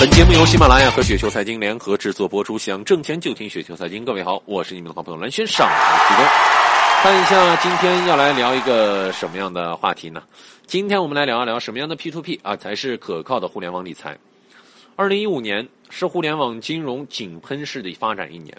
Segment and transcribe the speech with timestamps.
[0.00, 4.04] 本节目由喜马拉雅和雪球财经联合制作播出，想挣钱就听雪球财经。
[4.04, 6.24] 各位好，我是你们的好朋友蓝轩，上台提供。
[7.02, 10.22] 看一下今天要来聊一个什么样的话题呢？
[10.66, 14.16] 今天我们来聊一聊什么样的 P to P 啊才是可靠的互联网理财。
[14.94, 18.56] 二零一五年是互联网金融井喷式的发展一年，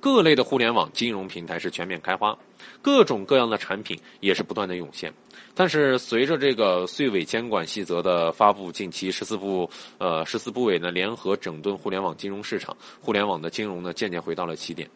[0.00, 2.36] 各类的互联网金融平台是全面开花，
[2.80, 5.12] 各种各样的产品也是不断的涌现。
[5.54, 14.88] 但是随着这个税委监管细则的发布，近期十四部呃十四部委呢联合整顿互联网金融市场，互联网的金融呢渐渐回到了起点。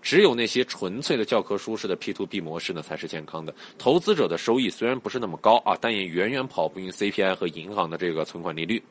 [0.00, 3.54] 只有那些纯粹的教科书式的 P to P 模式呢才是健康的。
[3.76, 8.82] 投资者的收益虽然不是那么高啊，但也远远跑不赢 CPI 和银行的这个存款利率。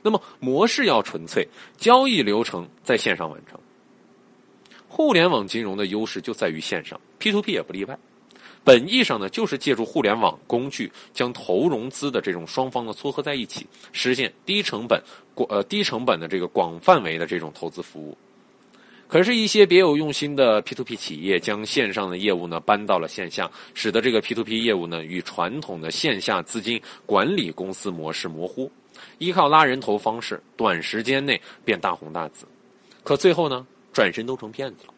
[0.00, 3.60] 那么模式要纯粹，交易流程在线上完成。
[4.96, 7.98] 互联网金融的优势就在于线上，P to P 也不例外。
[8.62, 15.02] 本意上呢，就是借助互联网工具，将投融资的这种双方呢撮合在一起，实现低成本、
[15.34, 18.16] 广呃低成本的这个广范围的这种投资服务。
[19.08, 28.70] 可是，一些别有用心的 P to P 企业将线上的业务呢搬到了线下，使得这个 P to P 业务呢与传统的线下资金管理公司模式模糊，
[29.18, 32.46] 依靠拉人头方式，短时间内变大红大紫，
[33.02, 34.92] 可最后呢转身都成骗子了。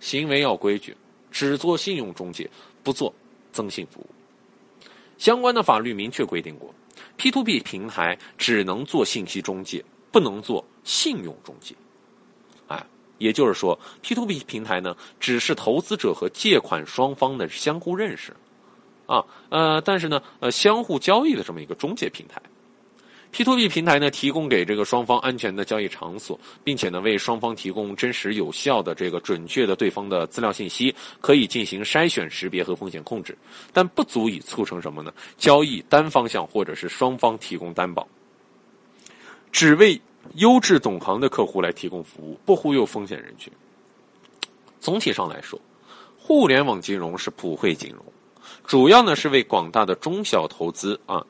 [0.00, 0.96] 行为要规矩。
[1.34, 2.46] 只做信用中介，
[2.82, 3.10] 不做
[3.52, 4.06] 增信服务。
[5.16, 6.74] 相关的法律明确规定过
[7.16, 11.74] ，P to P 平台只能做信息中介，不能做信用中介。
[12.66, 12.84] 哎，
[13.16, 18.36] 也就是说，P to P 平台呢，只是投资者和借款双方的相互认识，
[19.06, 22.42] 啊，呃，但是呢，呃，相互交易的这么一个中介平台。
[23.32, 33.36] P to P 平台呢，提供给这个双方安全的交易场所，并且呢，为双方提供真实有效的这个准确的对方的资料信息，可以进行筛选识别和风险控制，
[33.72, 35.10] 但不足以促成什么呢？
[35.38, 38.06] 交易单方向或者是双方提供担保，
[39.50, 39.98] 只为
[40.34, 43.50] 优质懂行的客户来提供服务，不忽悠风险人群。
[44.78, 45.58] 总体上来说，
[46.18, 48.04] 互联网金融是普惠金融，
[48.66, 51.24] 主要呢是为广大的中小投资啊。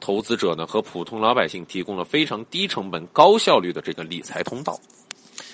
[0.00, 4.80] 投资者呢和普通老百姓提供了非常低成本、高效率的这个理财通道。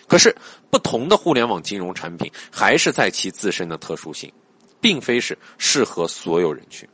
[0.09, 0.35] 可是，
[0.71, 4.33] 不同的互联网金融产品还是在其自身的特殊性，
[4.81, 6.89] 并非是适合所有人群。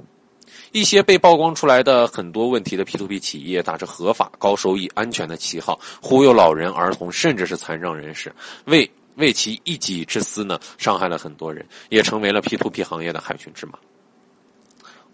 [0.73, 8.35] 一些被曝光出来的很多问题的 P to P 企业，打着合法、高收益、安全的旗号，忽悠老人、儿童，甚至是残障人士，
[8.65, 13.79] 为为其一己之私呢，伤害了很多人，也成为了 P to P 行业的害群之马。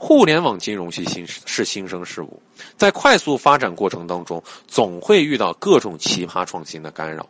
[0.00, 2.40] 互联网金融是新是新生事物，
[2.76, 7.28] 在快速发展过程当中，总会遇到各种奇葩创新的干扰，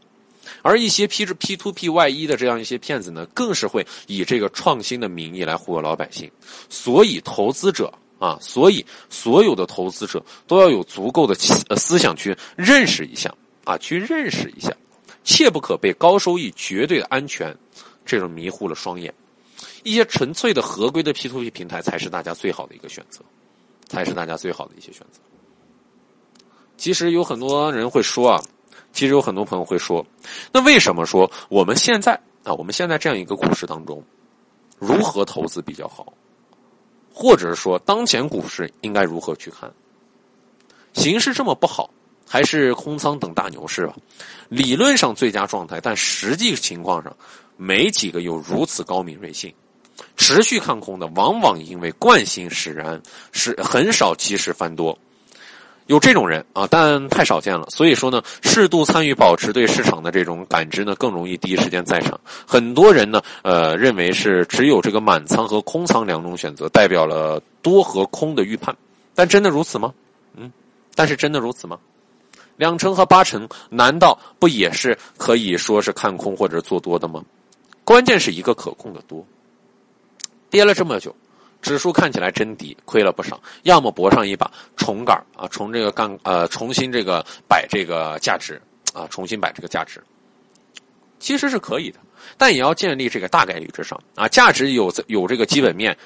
[0.60, 6.30] 而一些 P 着 P to P 外衣的这样一些骗子呢，更是会以这个创新的名义来忽悠老百姓。
[6.68, 13.34] 所以，投资者啊，所以所有的投资者都要有足够的思思想去认识一下
[13.64, 14.70] 啊，去认识一下，
[15.24, 17.56] 切不可被高收益、绝对的安全
[18.04, 19.12] 这种迷糊了双眼。
[19.82, 23.20] 一些纯粹的合规的 P to P 平台才是大家最好的一个选择，
[23.88, 25.20] 才是大家最好的一些选择。
[26.76, 28.42] 其实有很多人会说啊，
[28.92, 30.06] 其实有很多朋友会说，
[30.52, 34.02] 那为什么说我们现在啊，我们现在这样一个股市当中，
[34.78, 36.12] 如何投资比较好？
[37.12, 39.68] 或者是说，当前股市应该如何去看？
[40.92, 41.90] 形势这么不好，
[42.28, 43.96] 还是空仓等大牛市吧？
[44.48, 47.16] 理论上最佳状态，但实际情况上，
[47.56, 49.52] 没几个有如此高敏锐性。
[50.16, 53.00] 持续看空的，往往因为惯性使然，
[53.32, 54.96] 是很少及时翻多。
[55.86, 57.66] 有这种人啊，但太少见了。
[57.70, 62.20] 所以说呢，适度参与，保持对市场的这种感知呢，更容易第一时间在场。
[62.46, 68.76] 很多人呢，呃，认为是只有这个满仓和空仓两种选择，代表了多和空的预判。
[69.14, 69.94] 但真的如此吗？
[70.36, 70.52] 嗯，
[70.94, 71.78] 但是真的如此吗？
[72.56, 77.24] 两成和八成，难道不也是可以说是看空或者做多的吗？
[77.82, 79.26] 关键是一个可控的多。
[80.50, 81.14] 跌了这么久，
[81.60, 83.40] 指数看起来真低，亏了不少。
[83.64, 88.60] 要么搏上一把重杆啊，从这个杠呃重新这个摆这个价值
[88.94, 90.02] 啊，重新摆这个价值，
[91.18, 91.98] 其实是可以的，
[92.36, 94.26] 但也要建立这个大概率之上啊。
[94.28, 95.96] 价值有有这个基本面，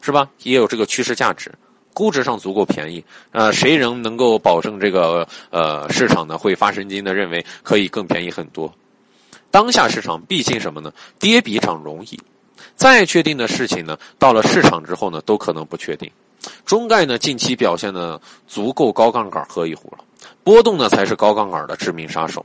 [0.00, 0.28] 是吧？
[0.42, 1.52] 也有这个趋势价值，
[1.94, 3.02] 估值上足够便宜。
[3.32, 8.72] 呃，谁仍能够保证这个呃市场呢会发神经的认为可以更便宜很多？
[9.50, 10.92] 当下市场毕竟什么呢？
[11.18, 12.20] 跌比涨容易。
[12.76, 16.10] 再确定的事情呢，到了市场之后呢，都可能不确定。
[16.64, 20.04] 中概呢，近期表现的足够高杠杆喝一壶了，
[20.44, 22.44] 波动呢才是高杠杆的致命杀手，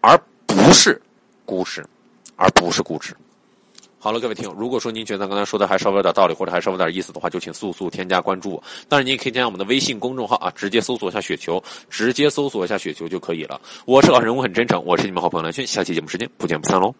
[0.00, 1.00] 而不是
[1.44, 1.84] 估值，
[2.36, 3.14] 而不是估值。
[4.00, 8.62] 好了，各位听友，如果说您觉得刚才说的还稍微有点道理，或者还稍微有点意思的话，就请速速添加关注我。
[8.88, 13.60] 当然，您也可以添加我们的微信公众号啊，直接搜索一下雪球，直接搜索一下雪球就可以了。
[13.84, 16.94] 我是老人，我很真诚，我是你们好朋友蓝轩，下期节目时间不见不散喽。